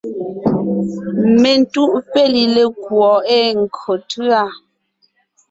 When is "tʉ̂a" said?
4.09-4.41